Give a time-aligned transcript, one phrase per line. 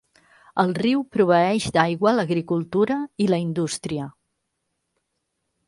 [0.61, 4.09] El riu proveeix d'aigua l'agricultura i la indústria.